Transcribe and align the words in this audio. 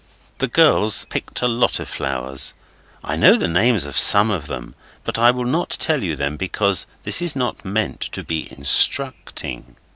The 0.39 0.47
girls 0.47 1.05
picked 1.11 1.43
a 1.43 1.47
lot 1.47 1.79
of 1.79 1.87
flowers. 1.87 2.55
I 3.03 3.15
know 3.15 3.35
the 3.35 3.47
names 3.47 3.85
of 3.85 3.95
some 3.95 4.31
of 4.31 4.47
them, 4.47 4.73
but 5.03 5.19
I 5.19 5.29
will 5.29 5.45
not 5.45 5.69
tell 5.69 6.01
you 6.03 6.15
them 6.15 6.37
because 6.37 6.87
this 7.03 7.21
is 7.21 7.35
not 7.35 7.63
meant 7.63 7.99
to 8.17 8.23
be 8.23 8.51
instructing. 8.51 9.75